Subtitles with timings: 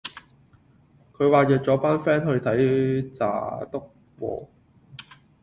[1.15, 3.83] 佢話約咗班 fan 去睇查篤
[4.19, 4.47] 喎